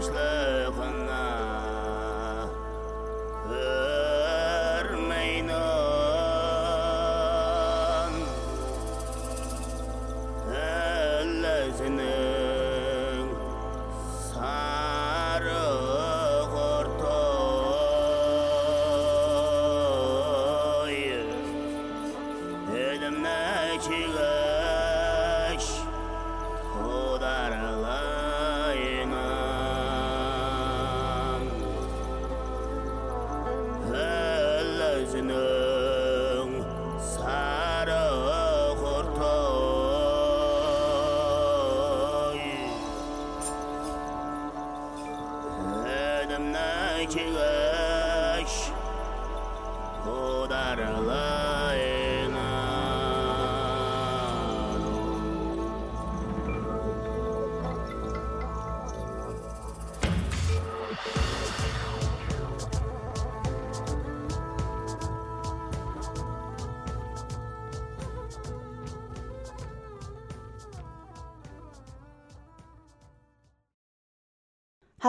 [0.00, 0.39] priceless.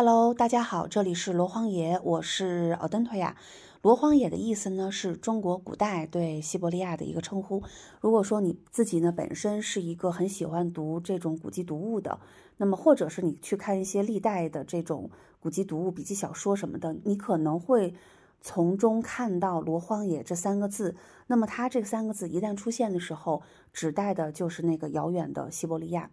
[0.04, 3.38] Hello，大家好，这里是罗荒野，我是奥登托亚。
[3.84, 7.62] 罗荒野的意思呢，是中国古代对西伯利亚的一个称呼。
[8.00, 12.20] 如果说你自己呢本身是一个很喜欢读这种古籍读物的，
[12.58, 17.94] 那么或者是你去看一些历代的这种古籍读物、笔记小说什么的，你可能会
[18.42, 20.96] 从中看到“罗荒野”这三个字。
[21.28, 26.10] 那么它这三个字一旦出现的时候，指代的就是那个遥远的西伯利亚。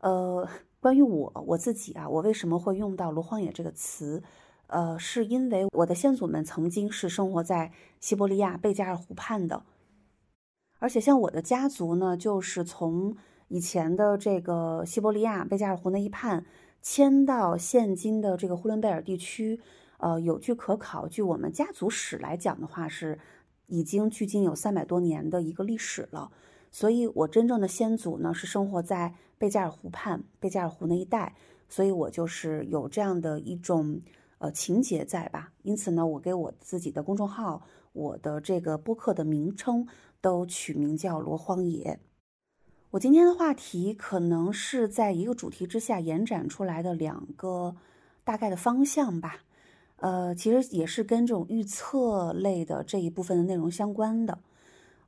[0.00, 0.48] 呃，
[0.80, 4.22] 关于我我自己啊，我为什么会用到“罗荒野”这个词？
[4.68, 7.70] 呃，是因为我的先祖们曾经是生活在
[8.00, 9.62] 西伯利亚贝加尔湖畔的，
[10.78, 13.14] 而且像我的家族呢，就是从
[13.48, 16.46] 以前的这个西伯利亚贝加尔湖那一畔
[16.80, 19.60] 迁到现今的这个呼伦贝尔地区。
[19.98, 23.18] 呃，有据可考，据我们家族史来讲的话，是
[23.66, 26.30] 已经距今有三百多年的一个历史了。
[26.70, 31.34] 所以，我真正的先祖呢是生活在贝加尔湖畔、贝加尔湖那一带，
[31.66, 33.98] 所以我就是有这样的一种
[34.36, 35.50] 呃情节在吧。
[35.62, 37.62] 因此呢，我给我自己的公众号、
[37.94, 39.88] 我的这个播客的名称
[40.20, 41.98] 都取名叫“罗荒野”。
[42.92, 47.74] 我今天的话题可能是在一个主题之下延展出来的两个
[48.22, 49.44] 大概的方向吧。
[49.96, 54.38] 呃，其实也是跟这种预测类的这一部分的内容相关的。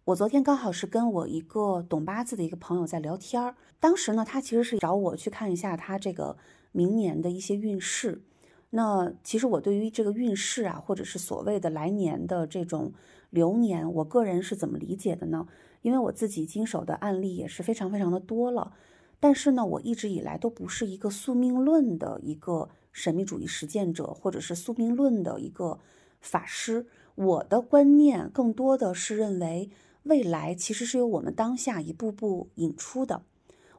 [0.05, 6.37] 我昨天刚好是跟我一个懂八字的一个朋友在聊天儿，当时呢，他其实是找我去看一下他这个
[6.71, 8.23] 明年的一些运势。
[8.71, 12.93] 那其实我对于这个运势啊，或者是所谓的来年的这种
[13.31, 15.49] 流年，我个人是怎么理解的呢？
[15.81, 18.73] 因为我自己经手的案例也是非常非常的多了，
[19.19, 25.81] 但是呢，我一直以来都不是一个宿命论的一个神秘主义实践者，或者是宿命论的一个
[26.21, 26.87] 法师。
[27.17, 29.71] 我的观念更多的是认为。
[30.05, 33.23] 未来其实是由我们当下一步步引出的。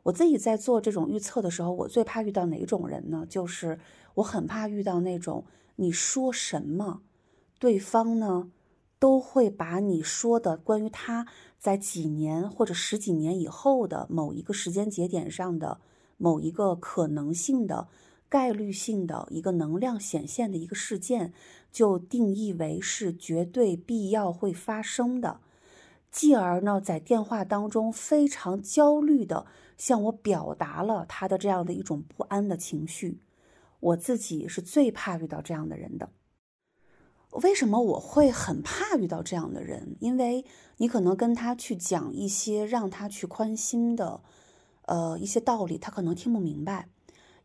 [0.04, 3.26] 我自己在做这种预测的时候，我最怕遇到哪种人呢？
[3.28, 3.80] 就是
[4.16, 5.46] 我很怕遇到那种
[5.78, 7.02] 你说什么，
[7.58, 8.52] 对方呢
[9.00, 11.26] 都会把你说的关于他
[11.58, 15.80] 在几年或者十几年以后的某一个时间节点上的
[16.18, 17.88] 某一个可能性的
[18.30, 21.34] 概率性的一个能量显现的一个事件，
[21.72, 25.40] 就定义为是绝对必要会发生的。
[26.12, 29.46] 继而呢，在电话当中非常焦虑的
[29.84, 33.20] 向我表达了他的这样的一种不安的情绪。
[33.82, 36.10] 我自己是最怕遇到这样的人的。
[37.32, 39.98] 为什么我会很怕遇到这样的人？
[40.00, 40.46] 因为
[40.78, 44.22] 你可能跟他去讲一些让他去宽心的，
[44.84, 46.88] 呃，一些道理，他可能听不明白。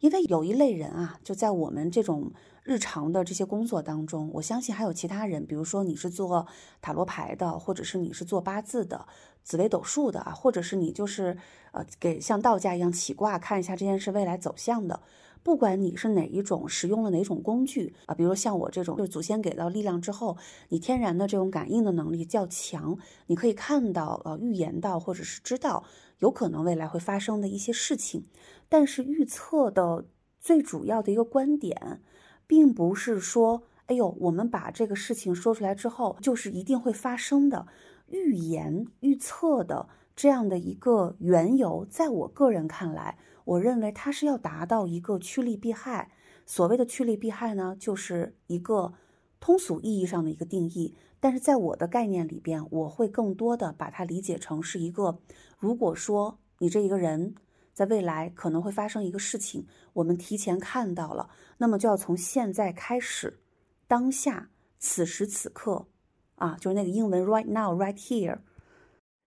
[0.00, 6.46] 因为有一类人啊，就在我们这种日常的这些工作当中，我相信还有其他人，比如说你是做
[6.80, 9.06] 塔罗牌的，或者是你是做八字的、
[9.42, 11.36] 紫微斗数的啊，或者是你就是
[11.72, 15.00] 呃给像道家一样起卦看一下这件事未来走向的。
[15.42, 20.36] 不管你是哪一种，使用了哪种工具啊，比如像我这种，就是祖先给到力量之后，
[20.68, 22.98] 你天然的这种感应的能力较强，
[23.28, 25.84] 你可以看到、呃预言到，或者是知道
[26.18, 28.26] 有可能未来会发生的一些事情。
[28.68, 30.06] 但是预测的
[30.38, 32.02] 最主要的一个观点，
[32.46, 37.66] 并不是说，哎呦，我们把这个事情说出来之后，就是一定会发生的。
[38.08, 46.10] 预言、预测的这样的一个缘由，在我个人看来，我认为它是要达到一个趋利避害。
[46.46, 48.94] 所谓的趋利避害呢，就是一个
[49.40, 50.94] 通俗意义上的一个定义。
[51.20, 55.20] 但是在我的概念里边，我会更多的把它理解成是一个，
[55.58, 57.34] 如果说你这一个人。
[57.74, 63.38] 在未来可能会发生一个事情，我们提前看到了，那么就要从现在开始，
[63.86, 64.50] 当下
[64.80, 65.86] 此时此刻，
[66.34, 68.40] 啊，就是那个英文 right now right here，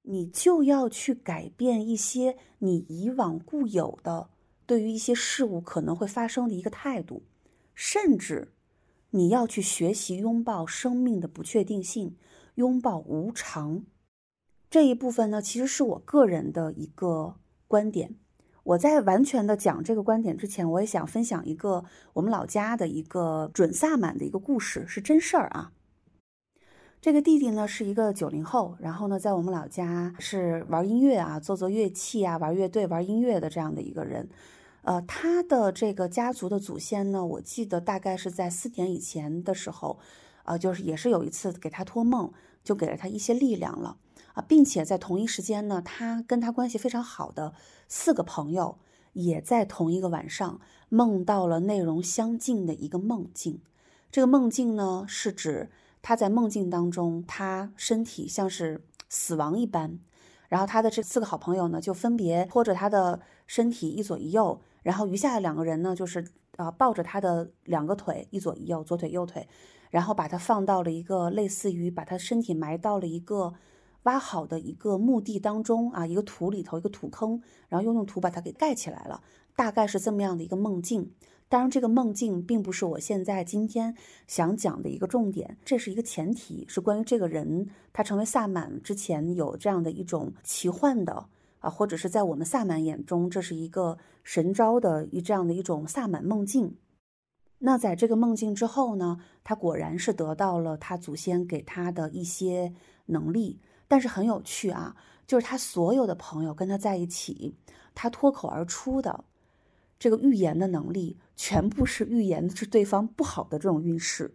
[0.02, 4.28] 你就要去改变一些你以往固有的
[4.66, 7.24] 对于一些事物可能会发生的一个态度，
[7.74, 8.52] 甚至
[9.12, 12.16] 你要去学习拥抱生命的不确定性，
[12.56, 13.84] 拥抱无常。
[14.70, 17.36] 这一部分呢，其实是我个人的一个
[17.68, 18.16] 观点。
[18.64, 25.74] 我在完全的讲这个观点之前，我也想分享一个我们老家的一个准萨满的一个故事，是真事儿啊。
[27.02, 34.30] 这个弟弟呢是一个九零后，然后呢在我们老家是玩音乐啊，做做乐器啊，玩乐队、玩音乐的这样的一个人。
[34.84, 40.00] 呃，他的这个家族的祖先呢，我记得大概是在四点以前的时候，
[40.44, 42.32] 呃，就是也是有一次给他托梦，
[42.64, 43.98] 就给了他一些力量了。
[44.34, 47.54] 啊，并且在同一时间呢，他跟他关系非常好的
[47.90, 48.78] 四个朋友，
[49.14, 53.62] 也在同一个晚上梦到了内容相近的一个梦境。
[54.10, 55.70] 这个梦境呢，是指
[56.02, 60.00] 他在梦境当中，他身体像是死亡一般，
[60.48, 66.26] 然后他的这四个好朋友呢，就分别拖着他的身体一左一右，然后余下的两个人呢，就是
[66.58, 69.48] 啊抱着他的两个腿一左一右，左腿右腿，
[69.90, 73.54] 然后把他放到了一个类似于把他身体埋到了一个。
[74.06, 77.40] 挖好的一个墓地当中啊，一个土里头一个土坑，
[77.70, 79.22] 然后又用土把它给盖起来了，
[79.56, 81.12] 大概是这么样的一个梦境。
[81.48, 83.96] 当然，这个梦境并不是我现在今天
[84.26, 91.28] 想讲的一个重点，这是一个前提，是关于这个人他成为萨满之前有这样的一种奇幻的
[91.62, 96.76] 啊，或者是在我们萨满眼中这是一个神招的一这样的一种萨满梦境。
[97.60, 102.74] 那在这个梦境之后呢，他果然是得到了他祖先给他的一些
[103.06, 103.62] 能力。
[103.88, 104.96] 但是很有趣啊，
[105.28, 107.56] 就是他所有的朋友跟他在一起，
[107.94, 109.26] 他脱口而出的
[110.00, 114.34] 这个预言的能力，全部是预言的是对方不好的这种运势。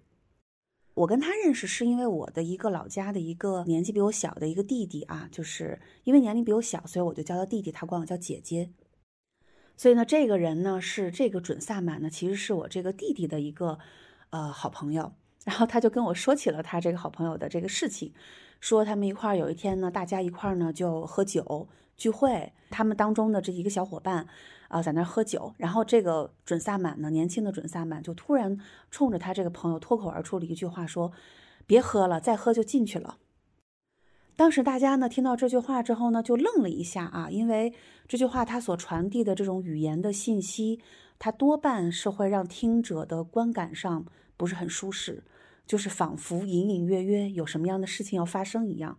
[0.96, 8.70] 我跟他认识是因为我的一个老家的一个年纪比我小的一个弟弟啊，就是因为年龄比我小，所以我就叫他弟弟，他管我叫姐姐。
[9.76, 13.78] 所以呢，这个人呢是这个准萨满呢，其实是我这个弟弟的一个
[14.30, 15.12] 呃好朋友。
[15.44, 18.14] 然后他就跟我说起了他这个好朋友的这个事情。
[18.58, 22.54] 说他们一块儿有一天呢，大家一块儿呢就喝酒聚会。
[22.70, 24.26] 他们当中的这一个小伙伴，
[24.68, 25.54] 啊，在那儿喝酒。
[25.58, 28.58] 然后这个准萨满呢，年轻的准萨满就突然
[28.90, 31.12] 冲着他这个朋友脱口而出了一句话，说
[31.66, 33.18] ：“别喝了，再喝就进去了。”
[34.36, 37.72] 当时大家呢听到这句话之后呢，就愣了一下啊，因为
[38.06, 40.80] 这句话他所传递的这种语言的信息，
[41.18, 44.04] 它多半是会让听者的观感上
[44.36, 45.24] 不是很舒适。
[45.66, 48.96] 就是仿佛隐隐约约有什么样的事情要发生一样，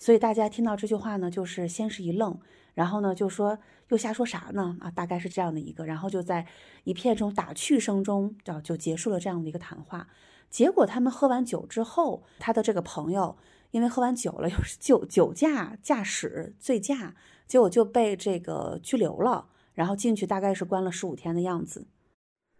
[0.00, 2.36] 所以大家听到这句话呢，就是先是一愣，
[2.78, 3.58] 然后呢就说
[3.88, 4.76] 又瞎说啥呢？
[4.80, 6.46] 啊，大概是这样的一个，然后就在
[6.84, 10.06] 一片这种打趣声中，就就结束了这样的一个谈话。
[10.48, 13.36] 结果他们喝完酒之后，他的这个朋友
[13.72, 17.16] 因为喝完酒了，又是酒酒驾驾驶醉驾，
[17.48, 21.88] 结果就被这个拘留了，然后进去大概是关了十五天的样子。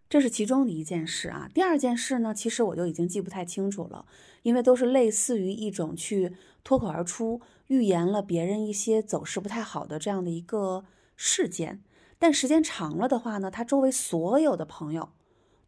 [0.08, 1.48] 这是其中的一件事啊。
[1.54, 4.04] 第二件事呢，其实我就已经记不太清楚了，
[4.48, 6.32] 因为都是类似于一种去
[6.64, 10.86] 脱口而出预言了别人一些走势不太好的这样的一个
[11.16, 11.82] 事件。
[12.18, 15.10] 但时间长了的话呢，他周围所有的朋友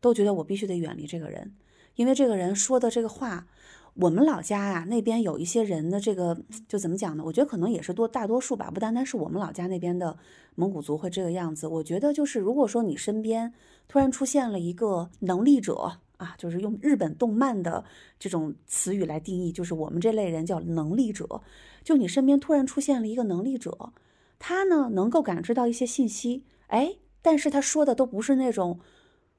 [0.00, 1.54] 都觉得我必须得远离这个人，
[1.96, 3.48] 因为这个人说的这个话。
[3.94, 7.24] 我们老家呀，那边有一些人的这个，就怎么讲呢？
[7.26, 10.16] 我觉得可能也是多大多数吧，不单单是我们老家那边的
[10.54, 11.66] 蒙古族会这个样子。
[11.66, 13.52] 我觉得就是，如果说你身边
[13.88, 17.84] 突然出现了一个能力者啊，就是用日本动漫的
[18.18, 21.40] 这种词语来定义，就是我们这类人叫能力者。
[21.82, 23.92] 就你身边突然出现了一个能力者，
[24.38, 28.78] 他呢能够感知到一些信息，哎，但是他说的都不是那种。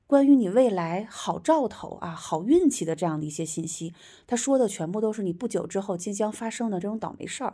[0.08, 3.94] 关于你未来好兆头啊、好运气的这样的一些信息，
[4.28, 7.54] 他说的全部都是你不久之后即将发生的这种倒霉事儿。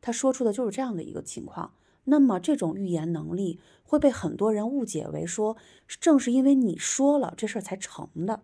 [0.00, 1.74] 他说出的就是这样的一个情况。
[2.06, 8.42] 那么这种预言能力会被很多人误解为说，正是因为你说了这事儿才成的。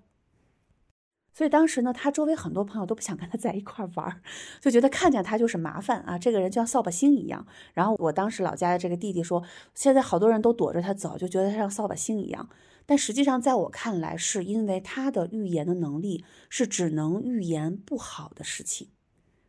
[1.38, 4.21] 所以当时呢，他周围很多朋友都不想跟他在一块玩，
[4.61, 7.47] 就觉得看见他就是麻烦啊，这个人就像扫把星一样。
[7.75, 9.40] 然后我当时老家的这个弟弟说，
[9.73, 12.49] 现在好多人都躲着他走，就觉得他像扫把星一样。
[12.87, 18.88] 但实际上，在我看来，是因为他的预言的能力是只能预言不好的事情，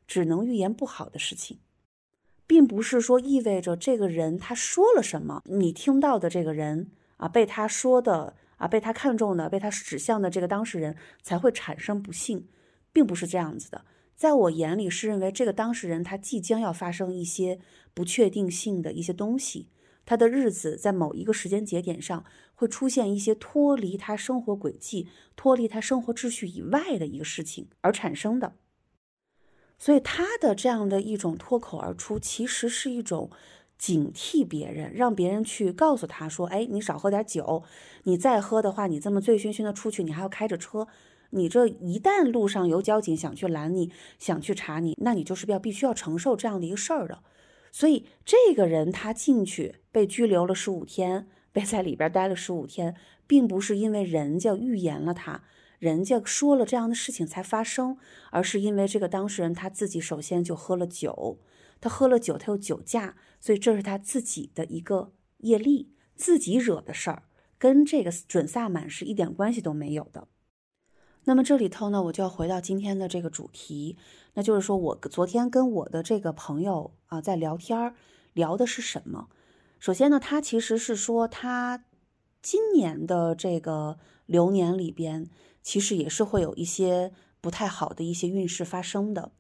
[0.06, 1.58] 只能预言不好的事情，
[2.46, 12.48] 并不是说意味着这个人他说了什么，你听到的这个人啊，被他说的啊，被他看中的，被他指向的这个当事人才会产生不幸，
[12.94, 13.84] 并不是这样子的。
[14.16, 17.60] 在我眼里，是认为这个当事人他即将要发生一些
[17.94, 19.70] 不确定性的一些东西。
[20.06, 22.26] 他的日子在某一个时间节点上
[22.56, 28.56] 会出现一些脱离他生活轨迹、脱离他生活秩序以外的一个事情而产生的。
[29.78, 33.30] 所以他的这样的一种脱口而出，其实是一种
[33.80, 37.64] 警惕别人，让别人去告诉他说：“哎，你少喝点酒，
[38.04, 40.88] 你再喝的话，你这么醉醺醺的出去，你还要开着车。”
[41.32, 47.20] 你这一旦路上有交警想去拦你，想去查你，那你就是要必须要承受这样的一个事儿的。
[47.72, 52.96] 所以这个人他进去被拘留了十五天，被在里边待了十五天，
[53.28, 55.44] 并不是因为人家预言了他，
[55.78, 58.00] 人家说了这样的事情才发生，
[58.32, 61.38] 而是因为这个当事人他自己首先就喝了酒，
[61.82, 67.24] 他喝了酒，他有酒驾，所以这是他自己的一个业力，自己惹的事儿，
[67.58, 70.28] 跟这个准萨满是一点关系都没有的。
[71.26, 73.98] 那么这里头呢，我就要回到今天的这个主题，
[74.34, 77.94] 那就是说我昨天跟我的这个朋友啊在聊天，
[78.34, 79.30] 聊的是什么？
[79.80, 81.86] 首先呢，他其实是说他
[82.42, 85.30] 今年的这个流年里边，
[85.62, 89.32] 其实也是会有一些不太好的一些运势发生的，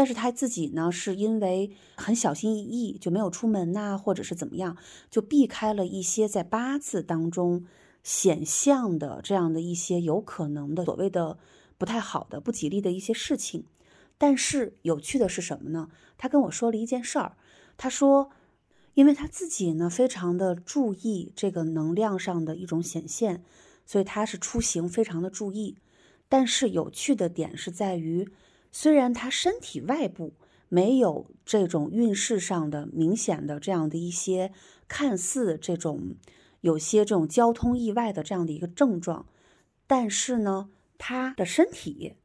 [0.00, 4.78] 但是他自己呢是因为很小心翼翼，就没有出门呐，或者是怎么样，
[5.10, 7.66] 就避开了一些在八字当中。
[8.02, 11.36] 显象的这样的一些有可能的所谓的
[11.76, 13.66] 不太好的、不吉利的一些事情，
[14.16, 15.90] 但是有趣的是什么呢？
[16.16, 17.36] 他跟我说了一件事儿，
[17.76, 18.30] 他说，
[18.94, 23.44] 因为他自己呢非常的注意这个能量上的一种显现，
[23.84, 25.76] 所以他是出行非常的注意。
[26.30, 28.30] 但是有趣的点是在于，
[28.72, 30.34] 虽然他身体外部
[30.68, 34.52] 没有这种运势上的明显的这样的一些
[34.86, 36.16] 看似这种。
[36.62, 39.24] 有些这种交通意外的这样的一个症状，
[39.86, 42.16] 但是呢，他的身体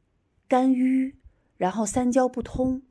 [0.46, 1.16] 肝郁，
[1.56, 2.82] 然后三焦不通，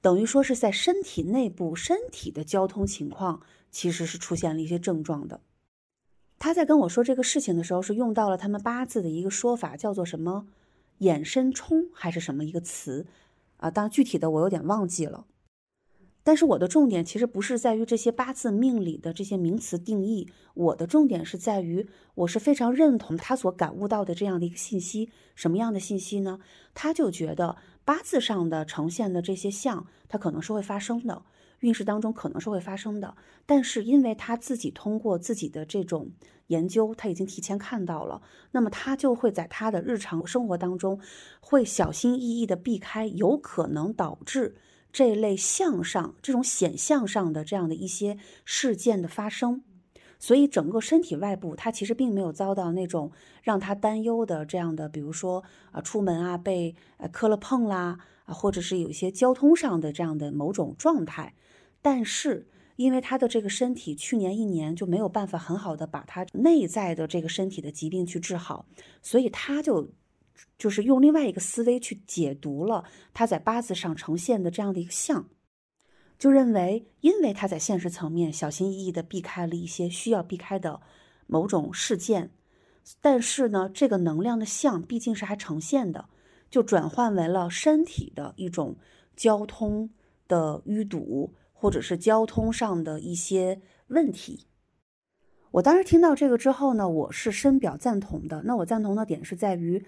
[0.00, 3.40] 等于说是在身体内部身体的交通情况
[3.70, 5.40] 其实是出现了一些症状的。
[6.40, 10.48] 他在跟我说这个事情的时候，是用到了他们八字的一个说法，叫做什么
[11.00, 13.06] “衍生冲”还是什么一个词
[13.58, 13.70] 啊？
[13.70, 15.26] 当然具体的我有点忘记了。
[16.22, 25.10] 但是我的重点其实不是在于这些八字命理的这些名词定义，我的重点是在于，我是非常认同他所感悟到的这样的一个信息。
[25.34, 26.38] 什么样的信息呢？
[26.74, 31.22] 他就觉得八字上的呈现的这些相，它可能是会发生的，
[31.60, 33.16] 运势当中可能是会发生的。
[33.46, 36.10] 但是因为他自己通过自己的这种
[36.48, 41.00] 研究，他已经提前看到了，那么他就会在他的日常生活当中，
[41.40, 44.56] 会小心翼翼的避开有可能导致。
[44.92, 49.62] 这类向上、这种显象上的这样的一些事件的发生，
[50.18, 61.34] 所以整个身体外部，他其实并没有遭到那种让他担忧的这样的，比如说啊，出门啊被呃磕了碰啦啊，或者是有一些交通上的这样的某种状态。
[61.82, 68.66] 但是因为他的这个身体去年一年就没有办法很好的把他内在的这个身体的疾病去治好，
[69.02, 69.92] 所以他就。
[70.56, 75.28] 就是用另外一个思维去解读了他在八字上呈现的这样的一个象，
[76.18, 80.80] 就认为，因为他在现实层面小心翼翼的避开了一些需要避开的
[81.26, 82.30] 某种事件，
[83.02, 86.08] 但是呢，这个能量的象毕竟是还呈现的，
[86.50, 88.78] 就转换为了身体的一种
[89.14, 89.90] 交通
[90.26, 94.46] 的淤堵，或者是交通上的一些问题。
[95.50, 98.44] 我当时听到这个之后呢，我是深表赞同的。
[98.46, 99.84] 那我赞同的点是在于。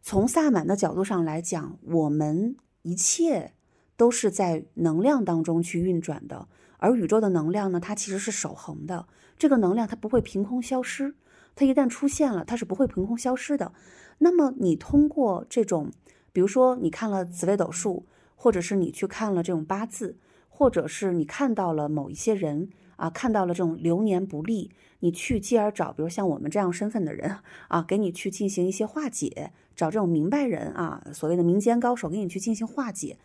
[0.00, 3.54] 从萨满的角度上来讲，我们一切
[3.96, 6.46] 都是在能量当中去运转的，
[6.76, 9.06] 而宇宙的能量呢，它其实是守恒的。
[9.38, 11.14] 这个能量它不会凭空消失，
[11.56, 13.72] 它一旦出现了，它是不会凭空消失的。
[14.18, 15.90] 那么你通过这种，
[16.32, 20.16] 比如说你看了紫微斗数，或者是你去看了这种八字，
[20.58, 24.72] 或者是你看到了某一些人啊，看到了这种流年不利。
[24.98, 27.36] 你去继而找，比如像我们这样身份的人
[27.68, 33.20] 啊，给你去进行一些化解，找这种明白人啊，所谓的民间高手给你去进行化解。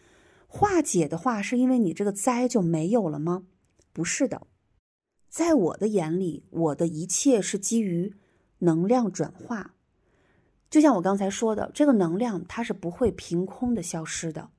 [0.45, 3.45] 化解的话，是因为你这个灾就没有了吗？
[3.91, 4.45] 不是的，
[5.27, 8.13] 在我的眼里，我的一切是基于
[8.59, 9.73] 能量转化。
[10.69, 14.51] 就像我刚才说的，这个能量它是不会凭空的消失的。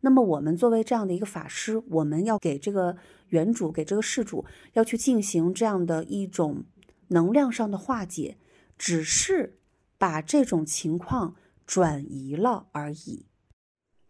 [0.00, 2.96] 那么我们作为这样的一个法师，我们要给这个
[3.30, 6.64] 原主、给这个事主要去进行这样的一种
[7.08, 8.36] 能量上的化解，
[8.78, 9.58] 只是
[9.98, 11.34] 把这种情况
[11.66, 13.26] 转移了而已。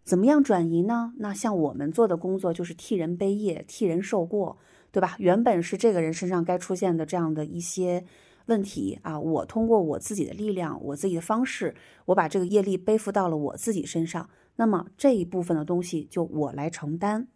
[0.05, 1.15] 怎么样转移呢？
[1.19, 4.59] 那像我们做的工作就是替人背业、替人受过，
[4.93, 5.17] 对吧？
[5.19, 8.05] 原本是这个人身上该出现的这样的一些
[8.47, 11.75] 问题啊，我通过我自己的力量、我自己的方式，
[12.05, 14.29] 我把这个业力背负到了我自己身上。
[14.57, 17.29] 那么这一部分的东西就我来承担。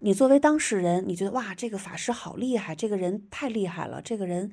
[0.00, 4.52] 你作为当事人，你觉得哇，这个法师好厉害，这个人太厉害了，这个人，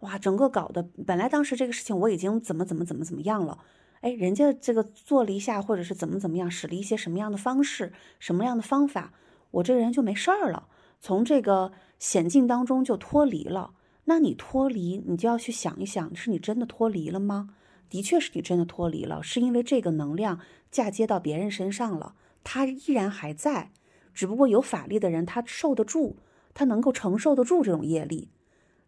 [0.00, 3.58] 哇，整个搞的，本来当时这个事情我已经怎么怎么怎么怎么样了，
[4.00, 9.12] 哎，人家这个做了一下，或者是怎么怎么样，使了一些什么样的方式，什么样的方法，
[9.52, 10.66] 我这个人就没事儿了，
[10.98, 13.74] 从这个险境当中就脱离了。
[14.04, 17.50] 那你脱离，你就要去想一想，是你真的脱离了吗？
[17.88, 23.70] 的确是你真的脱离了，是因为这个能量嫁接到别人身上了，他依然还在。
[24.12, 26.16] 只不过有法力的人，他受得住，
[26.52, 28.30] 他能够承受得住这种业力。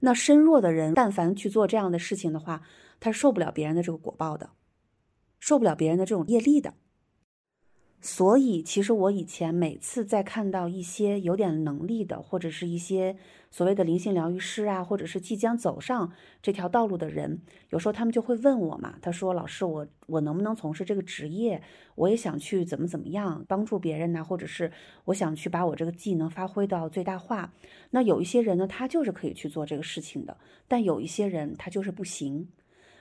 [0.00, 2.62] 那身弱的人，但凡去做这样的事情的话，
[2.98, 4.50] 他受不了别人的这个果报的，
[5.38, 6.75] 受不了别人的这种业力的。
[8.04, 13.17] 所以，其实我以前每次在看到一些有点能力的，或者是一些
[13.49, 16.12] 所谓的灵性疗愈师啊，或者是即将走上
[16.43, 21.62] 这条道路的人，有时候他们就会问我嘛，他说：“老师，我我能不能从事这个职业？
[21.95, 24.25] 我也想去怎么怎么样帮助别人呢？
[24.25, 24.73] 或者是
[25.04, 27.54] 我想去把我这个技能发挥到最大化。”
[27.91, 30.36] 那有一些人呢，他就是可以去做这个事情的，
[30.67, 32.49] 但有一些人他就是不行。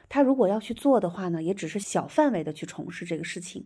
[0.08, 3.66] 他如果要去做的话呢，也只是小范围的去从事这个事情。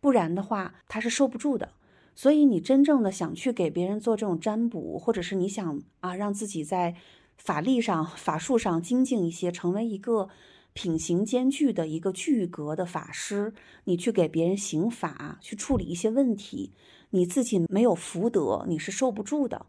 [0.00, 1.70] 不然的话，他是受不住的。
[2.14, 6.96] 所以，你真正的想去给别人做这种占卜，或者是你想啊，让自己在
[7.36, 10.28] 法力上、法术上精进一些，成为一个
[10.72, 16.72] 品行兼具的一个具格的法师，你去给别人行法，去处理一些问题，
[17.10, 19.66] 你自己没有福德，你是受不住的。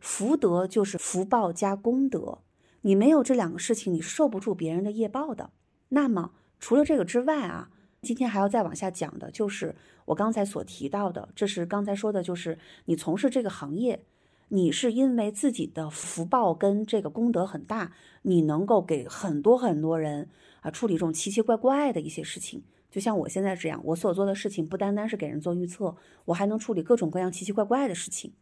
[0.00, 2.38] 福德就是福报加功德，
[2.80, 5.50] 你没有这两个事情，你受不住别人的业报的。
[5.90, 7.70] 那么，除了这个之外啊。
[8.02, 14.04] 今天还要再往下讲的，就是我刚才所提到的，这是刚才说的，就是你从事这个行业，
[14.48, 20.28] 你是因为自己的福报跟这个功德很大，你能够给很多很多人
[20.62, 22.64] 啊处理这种奇奇怪怪的一些事情。
[22.90, 28.34] 就像我现在这样，我所做的事情不单单是给人做预测，我还能处理各种各样奇奇怪怪的事情。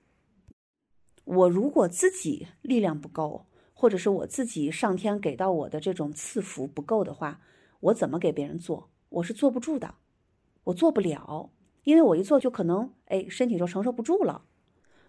[1.25, 7.43] 我如果自己力量不够，或者是我自己上天给到我的这种赐福不够的话，
[7.81, 8.90] 我怎么给别人做？
[9.11, 9.95] 我是坐不住的，
[10.65, 11.51] 我做不了，
[11.85, 14.45] 因为我一做就可能哎身体就承受不住了。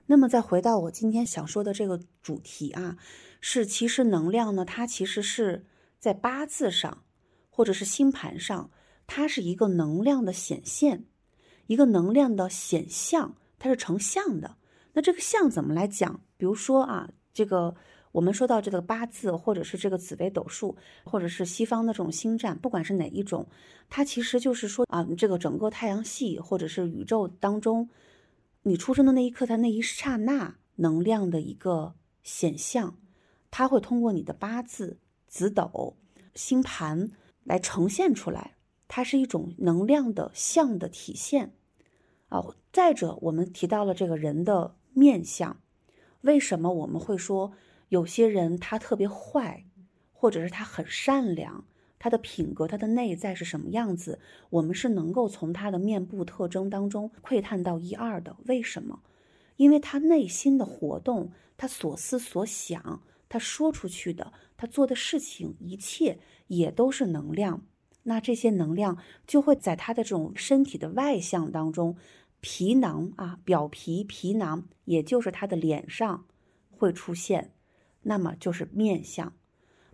[0.08, 2.98] 那么再回到我今天想说的这个主题啊，
[3.40, 5.66] 是其实能量呢，它其实是
[6.00, 7.04] 在八字上
[7.50, 8.72] 或者是星盘上，
[9.08, 11.06] 它是一个能量的显现，
[11.68, 14.58] 一个能量的显象，它是成像的。
[14.94, 16.22] 那这个像怎么来讲？
[16.38, 17.76] 比如说啊，这个。
[18.12, 23.48] 我们说到这个八字，或者是这个紫微斗数，或者是西方的这种星占，不管是哪一种，
[23.90, 27.90] 它其实就是说啊，这个整个太阳系或者是宇宙当中，
[28.64, 32.98] 你出生的那一刻，它那一刹那能量的一个显象，
[33.50, 35.96] 它会通过你的八字、紫斗、
[36.36, 37.12] 星盘
[37.46, 38.58] 来呈现出来，
[38.90, 41.54] 它是一种能量的像的体现。
[42.28, 45.62] 哦，再者，我们提到了这个人的面相，
[46.22, 47.54] 为什么我们会说？
[47.92, 49.66] 有些人他特别坏，
[50.14, 51.66] 或者是他很善良，
[52.00, 54.18] 他的品格、他的内在是什么样子，
[54.50, 58.38] 我们是能够从他的面部特征当中窥探到一二的。
[58.46, 59.02] 为什么？
[59.58, 67.66] 因为他内心的活动，他所思所想，他说出去的，他做的事情，一切也都是能量。
[68.04, 71.98] 那这些能量就会在他的这种身体的外象当中，
[72.40, 76.26] 皮囊啊，表皮皮囊，也就是他的脸上
[76.70, 77.52] 会出现。
[78.04, 79.34] 那么就是面相，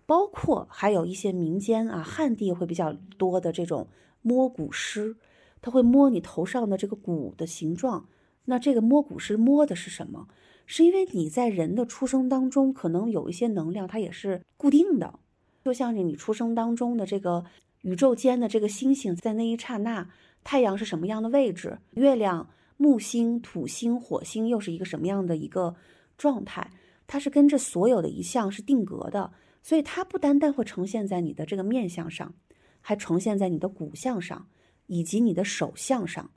[0.05, 3.87] 包括还有一些民间啊，汉地会比较多的这种
[4.21, 5.17] 摸骨师，
[5.61, 8.07] 他会摸你头上的这个骨的形状。
[8.45, 10.27] 那这个摸骨师摸的是什么？
[10.65, 15.19] 是因为你在人的出生当中，可能有一些能量，它也是固定的，
[15.63, 17.45] 就像是你出生当中的这个
[17.81, 20.09] 宇宙间的这个星星，在那一刹那，
[20.43, 25.75] 太阳是什么样的位置，月亮、木星、土星、火星又是一个什么样的一个
[26.17, 26.69] 状态。
[27.07, 29.31] 它是跟这所有的一项是定格的，
[29.63, 32.35] 所以它不单单会呈现在你的这个面相上，
[32.81, 34.47] 还呈现在你的骨相上，
[34.87, 36.31] 以及你的手相上，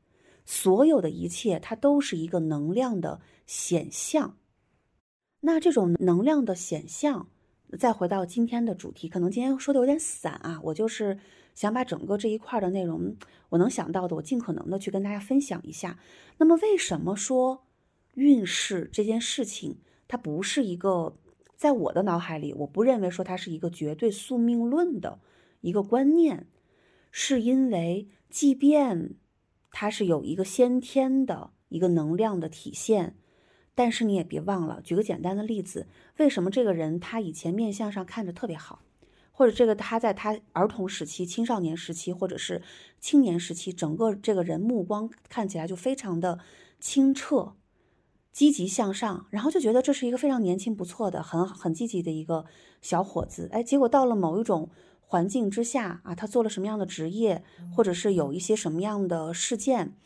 [0.46, 4.37] 所有的一切它都是一个能量的显象。
[5.40, 7.28] 那这种能量的显象，
[7.78, 11.18] 再回到今天的主题，可能今天说的有点散啊，我就是
[11.54, 13.16] 想把整个这一块的内容，
[13.48, 15.98] 我能想到的，我尽可能的去跟大家分享一下。
[16.38, 17.64] 那么为什么说
[18.14, 19.78] 运势这件事情？
[20.11, 21.16] 它不是一个，
[21.57, 25.20] 在我的脑海里，我不认为说它是一个绝对宿命论的
[25.61, 26.49] 一个观念，
[27.12, 29.14] 是因为即便
[29.70, 33.14] 它是有一个先天的一个能量的体现，
[33.77, 38.83] 但是你也别忘了，举个简单的例子，为什么这个人他以前面相上看着特别好，
[39.31, 42.62] 或者这个他在他儿童时期、青少年时期或者是
[42.99, 46.40] 青年时期，整个这个人目光看起来就非常的
[46.81, 47.55] 清澈。
[48.32, 52.44] 积极向上，然后就觉得这是一个非常年轻、不错的、很很积极的一个
[52.80, 53.48] 小伙子。
[53.52, 54.68] 哎，结果到了某一种
[55.00, 57.42] 环境之下啊，他做了什么样的职业，
[57.74, 59.96] 或者是有一些什么样的事件，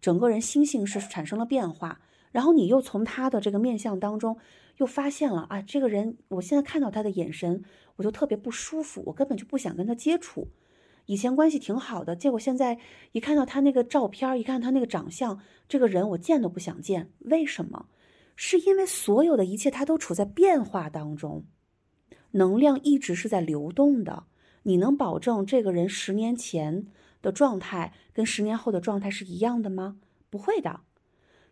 [0.00, 2.00] 整个人心性是产生了变化。
[2.32, 4.36] 然后你又从他的这个面相当中
[4.78, 7.62] 又发现了啊，这个人，我现在看到他的眼神，
[7.96, 10.48] 我就特别不舒服，我根本就不想跟他接触。
[11.06, 12.78] 以前关系挺好的，结果现在
[13.12, 17.10] 一看到他那个照片，一看他那个长相，这个人我见都不想见。
[17.20, 17.86] 为什么？
[18.36, 21.44] 是因为所有的一切他都处在变化当中，
[22.32, 24.24] 能量一直是在流动的。
[24.64, 26.86] 你能保证这个人十年前
[27.20, 29.98] 的状态跟十年后的状态是一样的吗？
[30.30, 30.80] 不会的。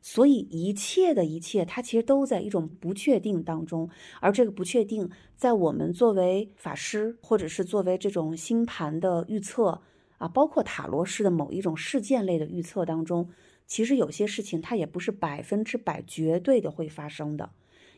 [0.04, 3.88] 所以一切的一切，它其实都在一种不确定当中，
[4.20, 9.80] 而这个不确定，在我们作为法师，或者是作为这种星盘的预测
[10.18, 13.30] 啊，包括塔罗式的某一种事件类的预测当中，
[13.64, 17.50] 其实有些事情它也不是百分之百绝对的会发生的。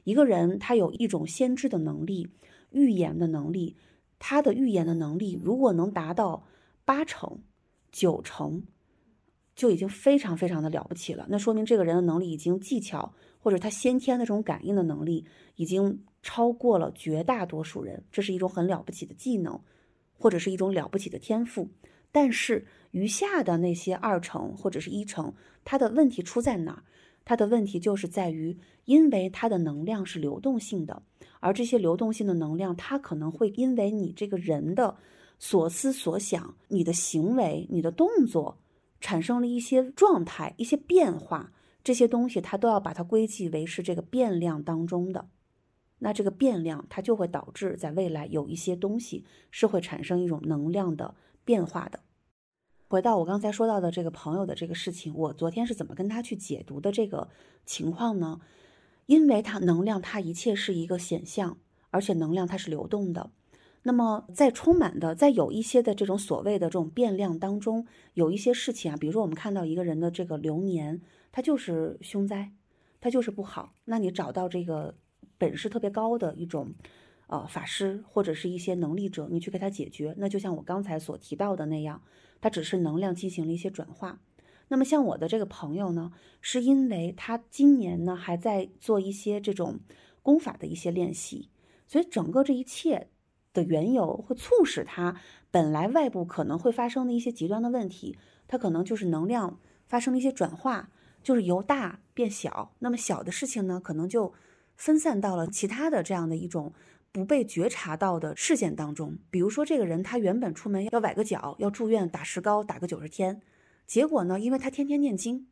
[0.04, 2.28] 一个人他有一种先知的能力，
[2.70, 3.76] 预言的能力，
[4.18, 6.46] 他的预言的能力如果能达到
[6.84, 7.38] 八成、
[7.90, 8.64] 九成。
[9.54, 15.24] 就已经非常非常的了不起了，那说明这个人的能力已经技巧或者他先天的这种感应的能力
[15.56, 19.60] 已经超过了绝大多数人，这是一种很了不起的技能，
[20.12, 21.68] 或者是一种了不起的天赋。
[22.10, 26.82] 但是余下的那些二成或者是一成，他的问题出在哪儿？
[27.24, 31.02] 他的问题就是在于，因为他的能量是流动性的，
[31.40, 34.96] 而这些流动性的能量，它可能会因为你这个人的
[35.38, 38.58] 所思所想、你的行为、你的动作。
[39.04, 45.28] 产生了一些状态、一些变化，这些东西它都要把它归记为是这个变量当中的。
[45.98, 51.14] 那这个变量它就会导致在未来有一些东西是会产生一种能量的
[51.44, 52.00] 变化的。
[52.88, 57.28] 回到我刚才说到的这个朋友的这个事情，我昨天是怎么跟他去解读的这个
[57.66, 58.40] 情况呢？
[59.04, 61.58] 因为它能量它一切是一个显象，
[61.90, 63.30] 而且能量它是流动的。
[63.86, 72.54] 那么，在充满的，在有一些的这种所谓的这种变量当中，有一些事情啊，比如说我们看到一个人的这个流年，他就是凶灾，
[72.98, 73.74] 他就是不好。
[73.84, 74.94] 那你找到这个
[75.36, 76.72] 本事特别高的一种，
[77.26, 82.00] 呃，法师或者是一些能力者，你去给他解决，那就像我刚才所提到的那样，
[82.40, 84.18] 他只是能量进行了一些转化。
[84.68, 89.80] 那么像我的这个朋友呢，是因为他今年呢还在做一些这种
[90.22, 91.50] 功法的一些练习，
[91.86, 93.10] 所以整个这一切。
[93.54, 95.16] 的缘由会促使他
[95.50, 100.90] 本来外部可能会发生的一些极端的问题，他可能就是能量发生了一些转化，
[101.22, 102.74] 就是由大变小。
[102.80, 104.34] 那么小的事情呢，可能就
[104.76, 106.72] 分散到了其他的这样的一种
[107.12, 109.16] 不被觉察到的事件当中。
[109.30, 113.40] 比如说，这个人他原本出门要崴个脚，要住院打石膏打个九十天，
[113.86, 115.46] 结果呢，因为他天天念经，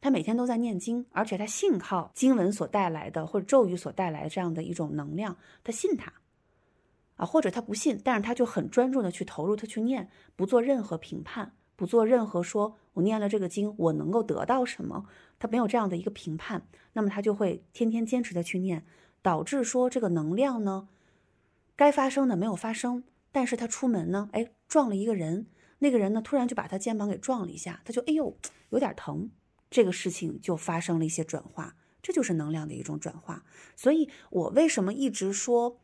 [0.00, 6.12] 他每天都在念经，而且他信靠经文所带来的或者咒语所带来的这样的一种能量，他信他。
[7.16, 15.06] 啊，或者他不信，但是他就很专注的去投入，他去念，不做任何评判，不做任何说，我念了这个经，我能够得到什么？
[15.38, 18.84] 他没有这样的一个评判，那么他就会天天坚持的去念，
[19.22, 20.88] 导致说这个能量呢，
[21.76, 25.46] 该发生的没有发生，但是他出门呢，哎，撞了一个人，
[25.78, 28.36] 那个人呢，突然就把他肩膀给撞了一下，他就哎呦，
[28.70, 29.30] 有点疼，
[29.70, 33.44] 这个事情就发生了一些转化，这就是能量的一种转化。
[33.76, 35.78] 所以我为什么一直说？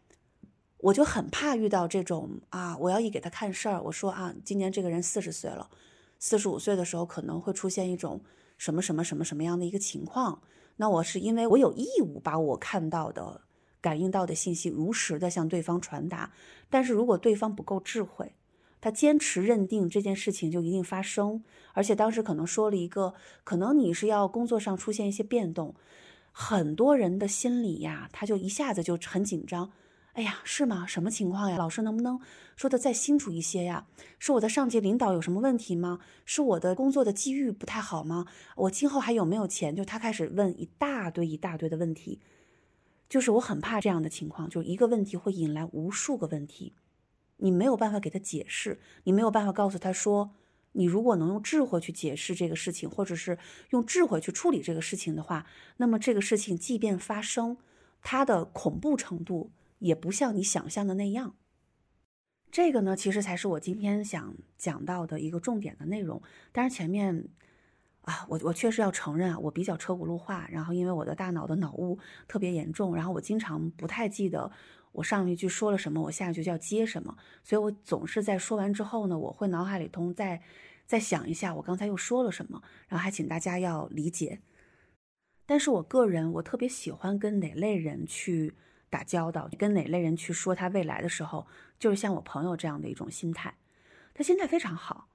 [0.83, 2.77] 我就很怕遇到这种啊！
[2.79, 5.69] 我要一给他看事儿，我说啊，今年这个人四十岁了，
[6.19, 8.21] 四十五岁的时候可能会出现一种
[8.57, 10.41] 什么什么什么什么样的一个情况。
[10.77, 13.43] 那我是因为我有义务把我看到的、
[13.83, 16.33] 感应到的信息如实的向对方传达。
[16.71, 18.33] 但是如果对方不够智慧，
[18.81, 23.13] 他坚持认定这件事情就一定发生，而且当时可能说了一个，
[23.45, 25.75] 可能你是要工作上出现一些变动，
[26.33, 29.71] 很多人的心里呀，他就一下子就很紧张。
[30.15, 30.87] 哎呀，是吗？
[30.87, 31.57] 什么情况呀？
[31.57, 32.21] 老师能不能
[32.57, 33.87] 说的再清楚一些呀？
[34.19, 36.01] 是我的上级领导有什么问题吗？
[36.25, 38.27] 是我的工作的机遇不太好吗？
[38.57, 39.75] 我今后还有没有钱？
[39.75, 42.19] 就他开始问一大堆一大堆的问题，
[43.09, 46.75] 就是我很怕这样的情况，就一个问题会引来无数个问题，
[47.37, 50.33] 你没有办法给他解释，你没有办法告诉他说，
[50.73, 53.39] 你如果能用智慧去解释这个事情，或者是
[53.71, 55.47] 用智慧去处理这个事情的话，
[55.77, 57.57] 那么这个事情即便发生，
[58.03, 59.53] 它的恐怖程度。
[59.81, 61.35] 也不像你想象的那样。
[62.51, 66.21] 这个呢，其实才是我今天想讲到的一个重点的内容。
[66.51, 67.29] 但是前面
[68.03, 70.49] 啊，我我确实要承认啊，我比较车轱辘话。
[70.51, 74.51] 然后因为我的大脑的脑雾特别严重，然后我经常不太记得
[74.91, 77.17] 我上一句说了什么，我下一句就要接什么。
[77.45, 80.43] 所以我总是在说完之后呢，我会脑海里通再
[80.87, 82.61] 再想一下我刚才又说了什么。
[82.89, 84.41] 然后还请大家要理解。
[85.47, 88.55] 但是我个人我特别喜欢跟哪类人去
[88.91, 91.47] 打交道，跟哪类人去说他未来的时候，
[91.79, 93.55] 就是像我朋友这样的一种心态，
[94.13, 95.07] 他心态非常好。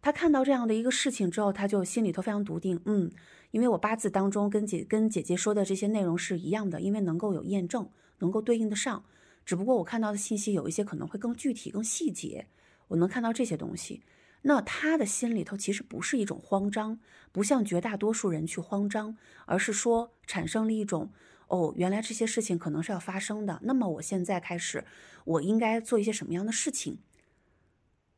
[0.00, 3.10] 他看到这样的一个事情之后，他就心里头非常笃定，嗯，
[3.50, 9.04] 因为我八字当中跟姐跟姐姐说的这些内容是一样的，因为能够有验证，能够对应得上。
[9.46, 12.46] 只不过我看到的信息有一些可能会更具体、更细节，
[12.88, 14.02] 我能看到这些东西。
[14.42, 16.98] 那他的心里头其实不是一种慌张，
[17.32, 19.16] 不像绝大多数人去慌张，
[19.46, 21.10] 而是说产生了一种
[21.54, 23.60] 哦，原来这些事情可能是要发生的。
[23.62, 24.84] 那么我现在开始，
[25.24, 26.98] 我应该做一些什么样的事情？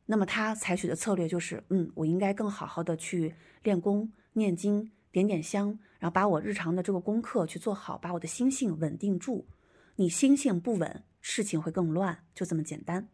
[0.07, 9.45] 那么他采取的策略就是，嗯，我应该更好好的去练功、念经、点点香，然后把我日常的这个功课去做好，把我的心性稳定住。
[9.97, 13.07] 你心性不稳，事情会更乱，就这么简单。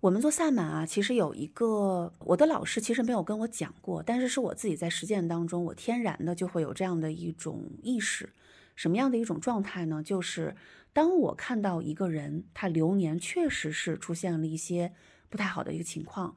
[0.00, 8.28] 我们做萨满啊，其实有一个我的老师其实没有跟我讲过，但是是我自己在实践当中，我天然的就会有这样的一种意识。
[8.74, 10.02] 什么样的一种状态呢？
[10.02, 10.56] 就是
[10.92, 14.92] 当我看到一个人他流年确实是出现了一些。
[15.28, 16.36] 不太好的一个情况，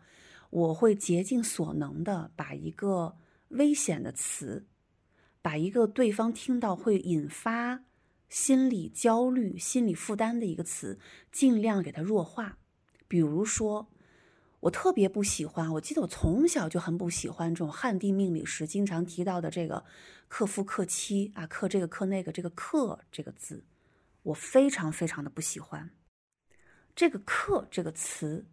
[0.49, 3.17] 我会竭尽所能的把一个
[3.49, 4.67] 危险的词，
[5.41, 7.83] 把一个对方听到会引发
[8.29, 10.97] 心理焦虑、心理负担的一个词，
[11.29, 12.57] 尽量给它弱化。
[13.09, 13.89] 比如说，
[14.61, 19.85] 我特别不喜欢，我记得我从小就很不喜欢这种汉地命理时经常提到的这个
[20.27, 23.63] 克夫克妻啊，克这个克那个这个克这个字，
[24.23, 25.91] 我非常非常的不喜欢
[26.95, 28.45] 这个克这个词。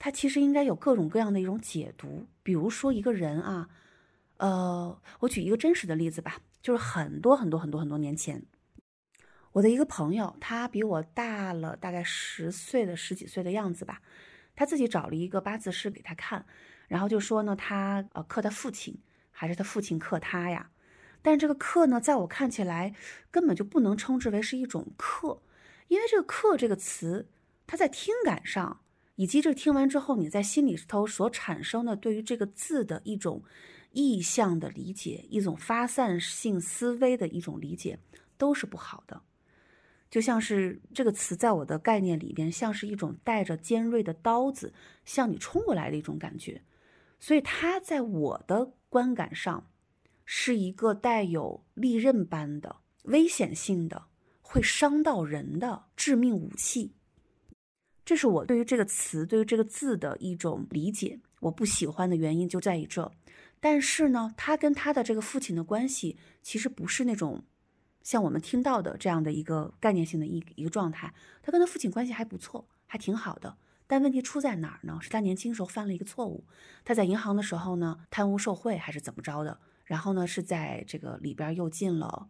[0.00, 3.68] 它其实应该有各种各样的一种解读，比如说一个人啊，
[4.36, 8.44] 呃，我举一个真实的例子吧，就是很多很多很多很多年前，
[9.50, 14.00] 我的一个朋友，他比我大了大概十岁的十几岁的样子吧，
[14.58, 16.44] 他自己找了一个八字师给他看，
[16.88, 18.98] 然后就说呢，他呃克他父亲，
[19.30, 20.70] 还是他父亲克他呀？
[21.22, 22.92] 但这个克呢，在我看起来
[23.30, 25.40] 根本就不能称之为是一种克，
[25.86, 27.28] 因为这个克这个词，
[27.68, 28.80] 它在听感上。
[29.14, 33.44] 以及这听完之后，你在心里头所产生的对于这个字的一种
[33.92, 38.00] 意象的理解，一种发散性思维的一种理解，
[38.36, 39.22] 都是不好的。
[40.10, 44.72] 就像是这个词在我的概念里边，像是一种带着尖锐的刀子
[45.04, 46.62] 向你冲过来的一种感觉，
[47.18, 49.70] 所以它在我的观感上
[50.24, 54.06] 是一个带有利刃般的危险性的、
[54.40, 56.94] 会伤到人的致命武器。
[58.04, 61.20] 这是我对于这个词、对于这个字的一种理解。
[61.40, 63.12] 我不喜欢的原因就在于这。
[63.60, 67.44] 但是呢，他跟他的这个父亲的关系其实不是那种
[68.02, 71.12] 像我们听到的这样的一个概念性的一一个状态。
[71.42, 73.56] 他跟他父亲关系还不错，还挺好的。
[73.86, 74.98] 但问题出在哪儿呢？
[75.00, 76.44] 是他年轻时候犯了一个错误。
[76.84, 79.58] 他在银行的时候呢，贪污受贿还是怎么着的？
[79.84, 82.28] 然后呢，是在这个里边又进了，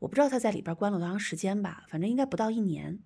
[0.00, 3.00] 我不知道他在里边关了多长时间吧，反正应该不到一年。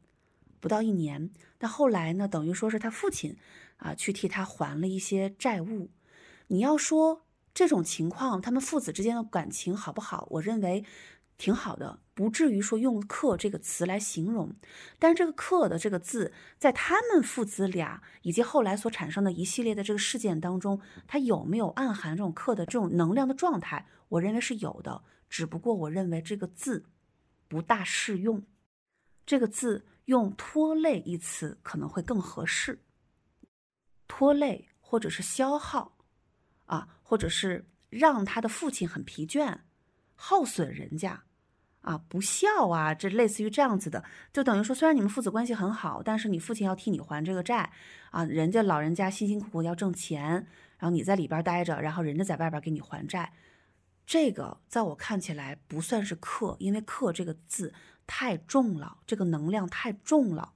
[0.60, 3.36] 不到一年，但后来呢，等于说是他父亲
[3.76, 5.90] 啊，去替他还了一些债务。
[6.48, 7.24] 你要说
[7.54, 10.26] 这种情况，他们父子之间的感情好不好？
[10.32, 10.84] 我认为
[11.38, 14.54] 挺好的，不至于说用“克”这个词来形容。
[14.98, 23.86] 但是这个“克”的这个字，在他们父子俩以及后来所产生的一系列的这个事件当中，它有没有暗含这种“克”的这种能量的状态？
[24.08, 26.84] 我认为是有的，只不过我认为这个字
[27.48, 28.44] 不大适用。
[29.24, 29.86] 这个字。
[30.08, 32.82] 用“拖累”一词可能会更合适，
[34.06, 35.98] 拖累或者是消耗，
[36.64, 39.58] 啊，或者是让他的父亲很疲倦，
[40.14, 41.24] 耗损人家，
[41.90, 47.72] 啊，不孝啊，这类似于这样子的，就等于说，虽然你们父子关系很好，但是你父亲要替你还这个债，
[48.10, 50.46] 啊，人家老人家辛辛苦苦要挣钱，
[50.78, 53.32] 然后你在里边待着，然后人家在外边给你还债，
[54.04, 57.72] 这个在我看起来不算是克，因为克这个字。
[58.10, 60.54] 太重了，这个能量太重了，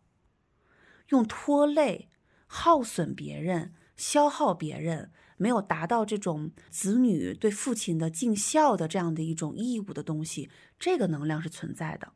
[1.11, 2.09] 用拖累、
[2.47, 12.13] 耗损别人、消耗别人，没有达到这种子女对父亲的尽孝的这样的一种义务的东西，这个能量是存在的。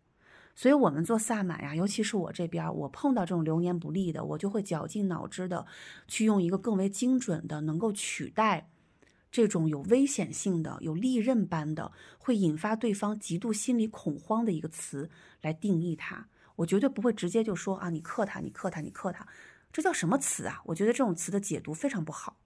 [0.55, 5.66] 所以，我们做萨满呀，尤其是我这边，我碰到这种流年不利的，我就会绞尽脑汁的
[6.09, 8.70] 去用一个更为精准的，能够取代。
[9.31, 15.11] 这种有危险性的、有利刃般的，会引发对方极度心理恐慌的一个词
[15.42, 19.29] 来定义它，我绝对不会直接就说啊，你克他，你克他，你克他，
[19.70, 20.62] 这叫什么词啊？
[20.64, 22.38] 我觉得这种词的解读非常不好。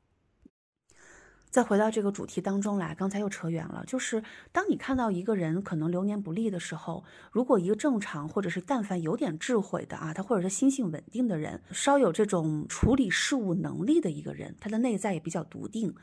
[1.51, 3.85] 再回到这个主题当中来，刚才又扯远了。
[3.87, 15.95] 就是当你看到一个人可能流年不利的时候，如果一个正常或者是但凡有点智慧的啊，他或者是心性稳定的人，稍有这种处理事物能力的一个人，他的内在也比较笃定。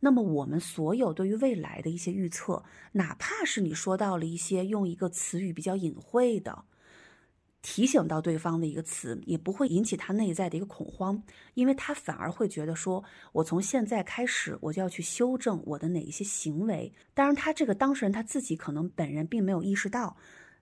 [0.00, 6.64] 那么我们所有对于未来的一些预测，哪怕是你说到了一些用一个词语比较隐晦的。
[7.68, 11.20] 提醒到对方的一个词，也不会引起他内在的一个恐慌，
[11.54, 13.02] 因为他反而会觉得说，
[13.32, 16.94] 我从现在开始，我就要去修正我的哪一些行为。
[17.12, 20.16] 当然，他这个当事人他自己可能本人并没有意识到，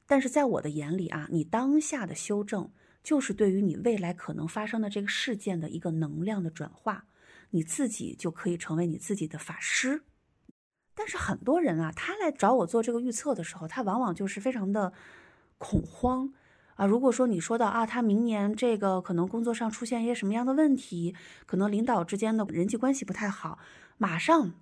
[0.06, 7.04] 但是在我的眼里啊，你当下的修正，就是对于你未来可能发生的这个事件的一个能量的转化，
[7.50, 10.04] 你自己就可以成为你自己的法师。
[10.94, 14.94] 但是很多人啊，他来找我做这个预测的时候，他往往就是非常的
[15.58, 16.32] 恐慌。
[16.76, 21.14] 啊，如果说你说到啊，他明年这个可能工作上出现一些什么样的问题，
[21.46, 23.58] 可能领导之间的人际关系不太好，
[23.96, 24.54] 马上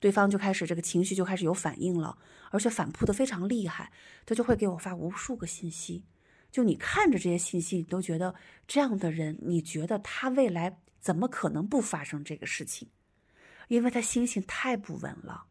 [0.00, 2.18] 对方就开始这个情绪就开始有反应了，
[2.50, 3.92] 而且反扑的非常厉害，
[4.26, 6.04] 他就会给我发无数个信息，
[6.50, 8.34] 就你看着这些信息，你都觉得
[8.66, 12.88] 这样的人，你觉得他未来怎么可能不发生这个事情？
[13.68, 15.44] 因为他心性太不稳了，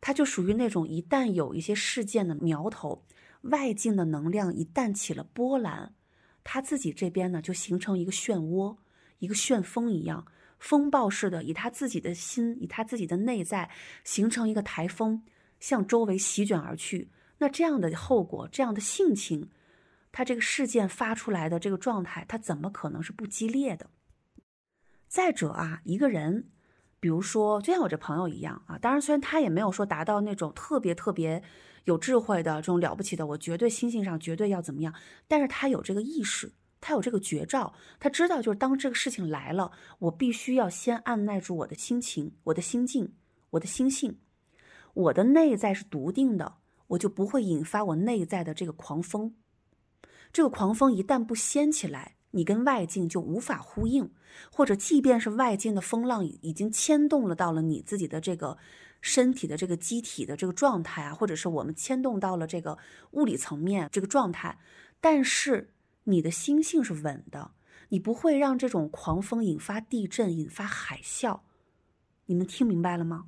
[0.00, 3.04] 他就属于那种一旦有一些事件的苗头。
[3.44, 5.94] 外境的能量一旦起了波澜，
[6.42, 8.76] 他自己这边呢就形成一个漩涡，
[9.18, 10.26] 一个旋风一样，
[10.58, 13.70] 风暴式的以他自己的心，以他自己的内在
[14.02, 15.22] 形成一个台风，
[15.60, 17.10] 向周围席卷而去。
[17.38, 19.50] 那这样的后果，这样的性情，
[20.10, 23.90] 他这个事件发出来的这个状态，他怎么可能是不激烈的？
[25.06, 26.48] 再者啊，一个人，
[26.98, 31.42] 比如说就像我这朋友一样啊，当然虽然他也没有说达到那种特别特别。
[31.84, 34.94] 有智慧的这种了不起的，我绝对心性上绝对要怎么样？
[35.28, 43.12] 但是他有这个意识，他有这个绝招，他知道就是当这个事情来了，我必须要先按耐住我的心情、我的心境、
[43.50, 44.18] 我的心性，
[44.94, 46.54] 我的内在是笃定的，
[46.88, 49.34] 我就不会引发我内在的这个狂风。
[50.32, 54.10] 这个狂风一旦不掀起来，你跟外境就无法呼应，
[54.50, 58.56] 或者即便是外境的风浪已经牵动了到了你自己的这个。
[59.06, 62.78] 身体的这个机体的这个状态啊，或者是我们牵动到了这个
[63.10, 64.58] 物理层面这个状态，
[64.98, 67.50] 但是你的心性是稳的，
[67.90, 71.40] 你不会让这种狂风引发地震、引发海啸。
[72.24, 73.26] 你们听明白了吗？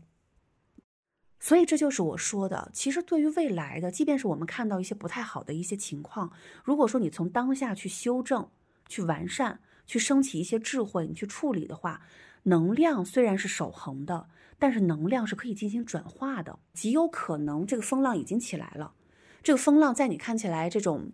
[1.38, 6.32] 所以这就是我说的，其实对于未来的，即便是我们看到一些不太好的一些情况，
[6.64, 8.48] 如果说你从当下去修正、
[8.88, 12.00] 去完善、去升起一些智慧，你去处理的话，
[12.44, 14.30] 能量虽然是守恒的。
[14.58, 18.94] 但是能量是可以进行转化的，极有可能这个风浪已经起来了。
[19.42, 21.12] 这个风浪在你看起来这种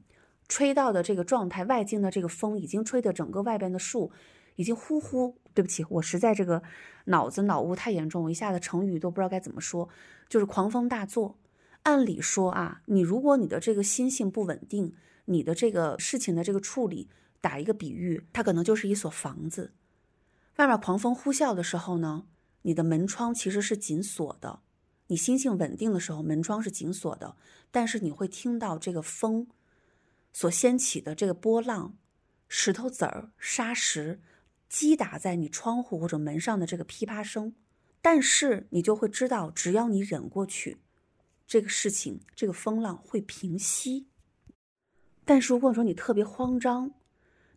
[0.49, 4.13] 吹到的这个状态，外境的这个风已经吹的整个外边的树
[4.57, 5.37] 已经呼呼。
[5.55, 6.63] 对不起，我实在这个
[7.07, 9.87] 脑子脑雾太严重，我一下子成语都不知道该怎么说，
[10.29, 11.37] 就是狂风大作。
[11.83, 14.95] 按理说啊，你如果你的这个心性不稳定，
[15.27, 17.11] 你的这个事情的这个处理，
[17.43, 19.75] 打一个比喻，它可能就是一所房子，
[20.57, 22.25] 外面狂风呼啸的时候呢。
[22.63, 24.61] 你的门窗其实是紧锁的，
[25.09, 27.37] 你心性稳定的时候，门窗是紧锁的，
[27.71, 29.49] 但是你会听到这个风
[30.33, 31.97] 所掀起的这个波浪，
[32.49, 34.21] 石头子儿、沙石
[34.69, 37.55] 击打在你窗户或者门上的这个噼啪声，
[38.01, 40.79] 但是你就会知道，只要你忍过去，
[41.47, 44.07] 这个事情这个风浪会平息。
[45.25, 46.93] 但是如果说你特别慌张，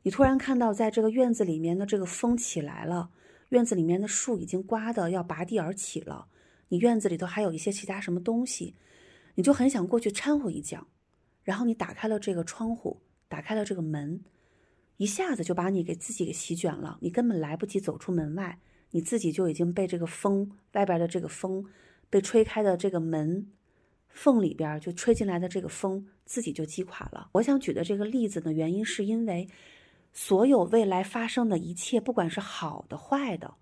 [0.03, 3.12] 你突然看到在这个院子里面的这个风起来了。
[3.49, 6.27] 院子里面的树已经刮得要拔地而起了，
[6.69, 8.75] 你院子里头还有一些其他什么东西，
[9.35, 10.87] 你就很想过去掺和一脚，
[11.43, 14.23] 然后你打开了这个窗户，打开了这个门，
[14.97, 18.59] 一下子就把你给自己给席卷了，你根本来不及走出门外，
[18.91, 21.65] 你自己就已经被这个风外边的这个风
[22.09, 23.47] 被吹开的这个门
[24.09, 27.29] 缝里边就吹进来的这个风自己就击垮了。
[27.33, 29.47] 我想举的这个例子呢，原因是因为。
[30.18, 33.55] 所有未来发生的一切，不管是好的坏的，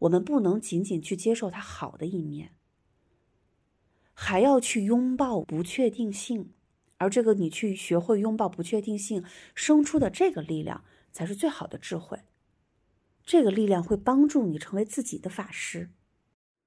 [0.00, 2.52] 我们不能仅仅去接受它好的一面，
[4.12, 6.52] 还要去拥抱不确定性。
[6.98, 9.24] 而这个你去学会拥抱不确定性，
[9.54, 12.20] 生出的这个力量，才是最好的智慧。
[13.24, 15.90] 这个力量会帮助你成为自己的法师。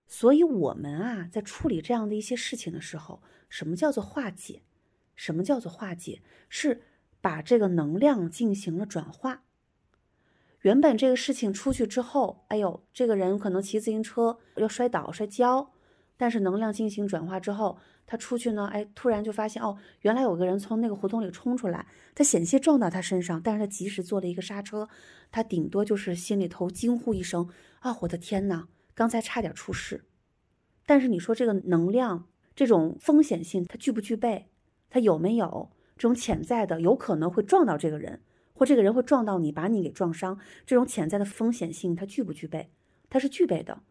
[0.07, 4.63] 所以，我们啊，在处理这样的一些事情的时候，什么叫做化解？
[5.15, 6.23] 什么叫做化解？
[6.49, 6.81] 是。
[7.27, 9.43] 把这个能量进行了转化。
[10.61, 15.73] 原本这个事情出去之后，哎呦，这个人可能骑自行车要摔倒摔跤，
[16.15, 24.87] 但是能量进行转化之后，他出去呢，哎，突然就发现哦，原来有个人从那个胡同里冲出来，他险些撞到他身上，但是他及时做了一个刹车，
[25.29, 27.49] 他顶多就是心里头惊呼一声
[27.81, 30.05] 啊，我的天哪，刚才差点出事。
[30.85, 34.47] 但是你说这个能量、这种风险性，它具不具备？
[34.89, 38.21] 它有没有这种潜在的，有可能会撞到这个人，
[38.53, 40.39] 或这个人会撞到你，把你给撞伤？
[40.65, 42.69] 这种潜在的风险性，它具不具备？
[43.09, 43.81] 它是具备的。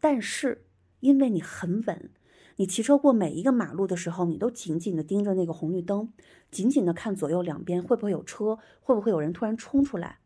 [0.00, 0.66] 但是
[1.00, 2.10] 因为你很稳，
[2.56, 6.12] 你骑车过每一个马路的时候，你都紧紧的盯着那个红绿灯，
[6.50, 10.18] 紧紧的看左右两边会不会有车，会不会有人突然冲出来，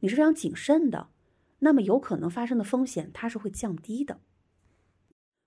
[0.00, 1.08] 你是非常谨慎的。
[1.60, 4.18] 那么有可能发生的风险，它是会降低的。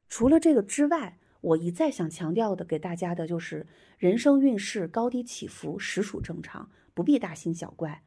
[0.09, 3.67] 除了这个之外，我一再想强调的给大家的就是，
[3.97, 8.03] 人生运势高低起伏实属正常，不必大惊小怪。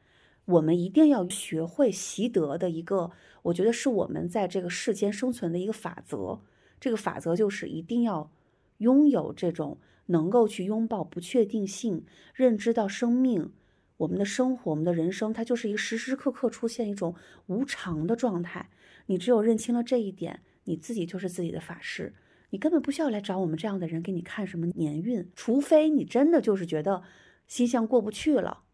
[0.47, 3.12] 我们一定要学会习得的一个，
[3.43, 6.41] 我觉得是我们在这个世间生存的一个法则。
[6.81, 8.33] 这个法则就是一定要
[8.78, 12.05] 拥有这种能够去拥抱不确定性，
[12.35, 13.53] 认知到生命。
[13.99, 17.14] 我们的生活，我们的人生，它就是一个时时刻刻出现一种
[17.47, 18.70] 无常的状态。
[19.07, 22.14] 你只有认清了这一点，你自己就是自己的法师。
[22.51, 27.03] 你根本不需要来找我们这样的人给你看什么年运，除非你真的就是觉得
[27.47, 28.65] 心象过不去了。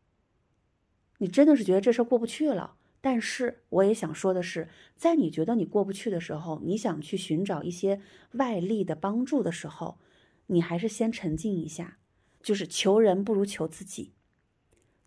[1.19, 2.77] 你真的是觉得这事过不去了。
[3.01, 8.01] 但是我也想说的是，在你觉得你过不去的时候，你想去寻找一些
[8.33, 9.99] 外力的帮助的时候，
[10.47, 11.99] 你还是先沉静一下，
[12.43, 14.15] 就是求人不如求自己。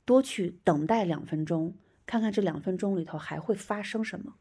[0.05, 4.35] 多去等待两分钟，看看这两分钟里头还会发生什么。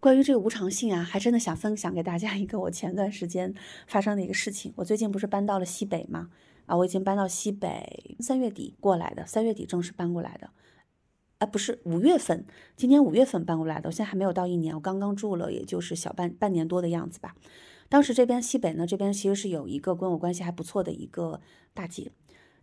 [0.00, 3.52] 关于这个无偿性啊，还真的想分享给大家一个我前段时间
[3.86, 4.72] 发生的一个事情。
[4.76, 6.30] 我最近不是搬到了西北吗？
[6.66, 10.50] 啊，我已经搬到西北，三月底过来的，三月底正式搬过来的。
[11.38, 12.44] 啊，不是五月份，
[12.76, 17.34] 今年五月份搬过来的，我现在还没有到一年，我刚刚住了，也就是小半半年多的样子吧。
[17.88, 21.40] 当时这边西北呢，这边其实是有一个跟我关系还不错的一个
[21.74, 22.12] 大姐。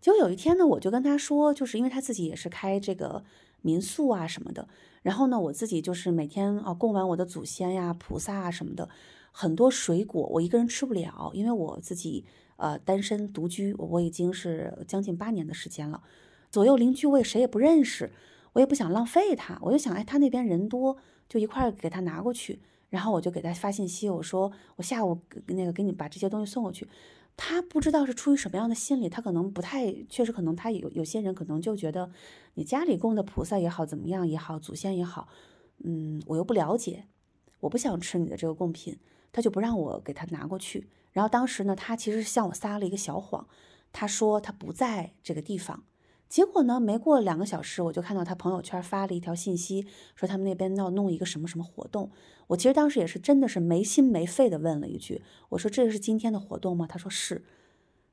[0.06, 3.24] 结果有一天呢，我就跟他说，就是因为他自己也是开这个
[3.64, 4.68] 民宿啊什么的，
[5.02, 8.88] 然后呢，我自己就是每天啊供完我的祖先呀、菩萨啊什么的，
[9.32, 12.24] 很多水果我一个人吃不了，因为我自己
[12.58, 16.04] 呃单身独居，我已经是将近八年的时间了，
[16.52, 18.12] 左右邻居我也谁也不认识，
[18.54, 20.96] 我也不想浪费他，我就想哎他那边人多，
[21.28, 22.60] 就一块给他拿过去，
[22.92, 26.88] 然后我就给他发信息，我说我下午那个给你把这些东西送过去。
[27.38, 32.10] 他不知道是出于什么样的心理，他可能不太，确实可能他有有些人可能就觉得，
[32.54, 35.28] 你家里供的菩萨也好，怎么样也好，祖先也好，
[35.84, 37.08] 嗯，我又不了解，
[37.60, 38.98] 我不想吃你的这个贡品，
[39.32, 40.88] 他就不让我给他拿过去。
[41.12, 43.48] 然后当时呢，他其实向我撒了一个小谎，
[43.92, 45.84] 他说他不在这个地方。
[46.28, 46.80] 结果呢？
[46.80, 52.12] 没过两个小时，我就看到他朋友圈发了一条信息，说他们那边要弄一个什么什么活动。
[52.48, 57.46] 我其实当时也是真的是没心没肺的问了一句：“我说这个是今天的活动吗？”他说是。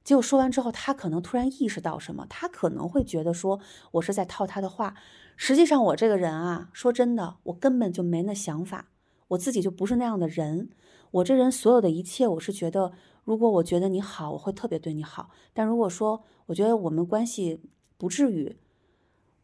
[0.04, 3.60] 结果说完之后，他可能突然意识到什么，他可能会觉得说
[3.92, 4.94] 我是在套他的话。
[5.36, 8.90] 实际上我这个人啊，说真的，我根本就没那想法，
[9.28, 10.70] 我自己就不是那样的人。
[11.12, 12.92] 我这人所有的一切，我是觉得，
[13.24, 15.30] 如果我觉得你好，我会特别对你好。
[15.52, 17.60] 但如果说我觉得我们关系，
[18.02, 18.56] 不至于，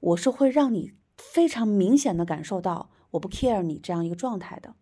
[0.01, 4.75] 我是会让你非常明显的感受到我不 care 你这样一个状态的，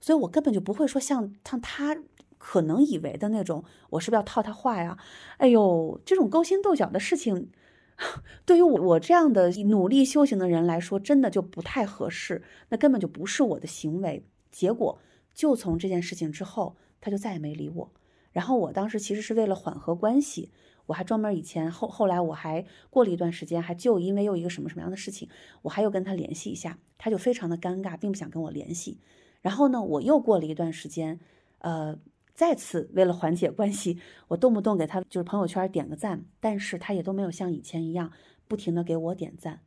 [0.00, 1.98] 所以我根本就不会说像像他
[2.38, 4.96] 可能以为的那种，我是不是要套他话呀？
[5.36, 7.50] 哎呦，这种勾心斗角的事情，
[8.46, 14.24] 对于我这样的努力修行的人来说，真的就不太合适，那根本就不是我的行为。
[14.50, 14.98] 结果
[15.34, 17.92] 就从这件事情之后，他就再也没理我。
[18.32, 20.50] 然后我当时其实是为了缓和关系。
[20.90, 25.28] 我还专门以前后后来我还过了一段时间，还就因为又一个什么什么样的事情，
[25.62, 28.98] 我还又跟他联系一下，他就非常的尴尬，并不想跟我联系。
[29.40, 31.20] 然后呢，我又过了一段时间，
[31.58, 31.96] 呃，
[32.34, 38.10] 再次为了缓解关系，我动不动给他就是朋友圈点个赞，但是他也都没有像以前一样
[38.48, 39.60] 不停的给我点赞。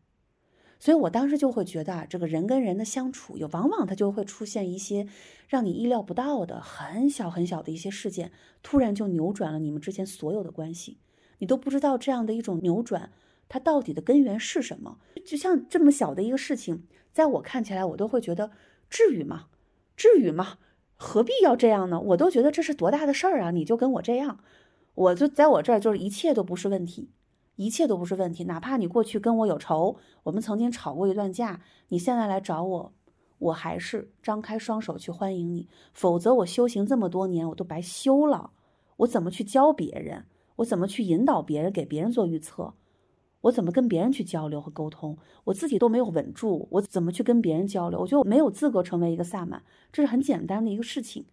[0.79, 5.07] 所以我当时就会觉得啊，这个人跟人的相处，有往往他就会出现一些
[5.47, 10.97] 让你意料不到的很小很小的一些事件，突然就扭转了你们之间所有的关系。
[11.39, 13.11] 你都不知道这样的一种扭转，
[13.49, 14.97] 它到底的根源是什么？
[15.25, 18.51] 就像这么小的一个事情，在我看起来，我都会觉得
[18.89, 19.47] 至于吗？
[19.95, 20.57] 至于吗？
[20.95, 21.99] 何必要这样呢？
[21.99, 23.51] 我都觉得这是多大的事儿啊！
[23.51, 24.39] 你就跟我这样，
[24.95, 27.11] 我就在我这儿，就是一切都不是问题，
[27.57, 28.45] 一切都不是问题。
[28.45, 32.93] 哪怕你过去跟我有仇，我们曾经吵过一段架，你现在来找我，
[33.37, 35.67] 我还是张开双手去欢迎你。
[35.93, 38.51] 否则，我修行这么多年，我都白修了。
[38.97, 40.25] 我怎么去教别人？
[40.57, 42.73] 我怎么去引导别人，给别人做预测？
[43.41, 45.17] 我怎么跟别人去交流和沟通？
[45.43, 47.99] 我自己都没有稳住，我怎么去跟别人交流？
[47.99, 51.25] 我觉得我没有资格成为一个萨满，这是很简单的一个事情。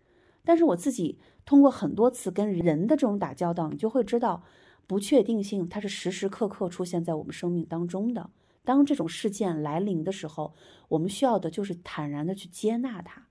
[0.44, 4.42] 但是我自己通过很多次跟人的这种打交道，你就会知道，
[4.86, 8.30] 不确定性它是时时刻刻出现在我们生命当中的。
[8.64, 10.54] 当这种事件来临的时候，
[10.88, 13.26] 我们需要的就是坦然的去接纳它。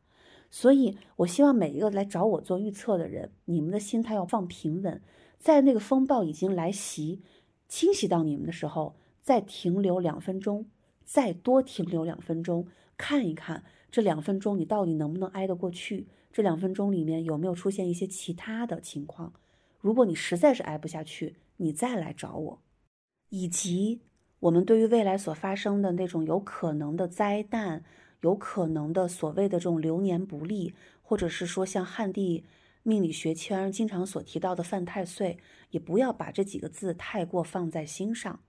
[0.50, 5.02] 所以，我希望每一个来找我做预测的人，你们的心态要放平稳，
[5.40, 7.22] 在那个风暴已经来袭、
[7.68, 10.66] 侵袭到你们的时候，再停留两分钟，
[11.04, 12.68] 再多停留两分钟，
[12.98, 16.08] 看一看这两分钟你到底能不能挨得过去。
[16.32, 19.34] 这两分钟里面有没有出现一些其他的情况？
[19.80, 22.62] 如果你实在是挨不下去，你再来找我。
[23.30, 24.02] 以及
[24.42, 27.84] 我们对于未来所发生的那种有可能的灾难。
[28.22, 32.44] 有可能的所谓的这种流年不利，或者是说像旱地
[32.90, 35.38] 命理学圈经常所提到的犯太岁，
[35.70, 38.40] 也不要把这几个字太过放在心上。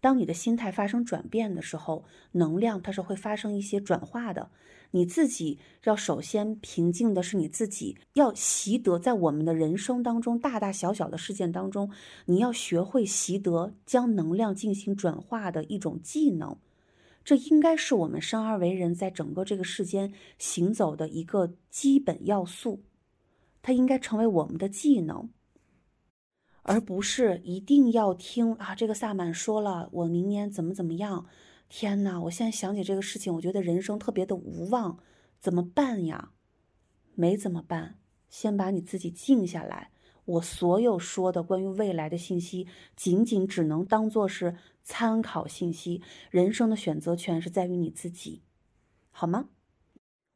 [0.00, 4.50] 当你的心态发生转变的时候，能量它是会发生一些转化的。
[4.94, 11.90] 你自己要首先平静的是你自己，要习得在我们的人生当中大大小小的事件当中，
[12.26, 16.56] 你要学会习得将能量进行转化的一种技能。
[17.24, 22.82] 这应该是我们生而为人在整个这个世间行走的一个基本要素，
[23.62, 25.30] 它应该成为我们的技能，
[26.62, 28.74] 而不是一定要听啊。
[28.74, 31.26] 这个萨满说了，我明年怎么怎么样？
[31.68, 32.20] 天哪！
[32.20, 34.98] 我现在想起这个事情，我觉得人生特别的无望，
[35.40, 36.32] 怎么办呀？
[37.14, 37.98] 没怎么办，
[38.28, 39.90] 先把你自己静下来。
[40.24, 46.02] 我所有说的关于未来的信息，仅仅只能当做是参考信息。
[46.30, 48.42] 人生的选择权是在于你自己，
[49.10, 49.48] 好吗？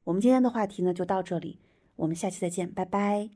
[0.04, 1.60] 我们今天的话题呢就到这里，
[1.96, 3.30] 我们下期再见拜拜。